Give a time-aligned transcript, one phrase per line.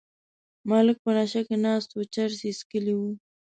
[0.69, 3.09] ملک په نشه کې ناست و چرس یې څکلي وو.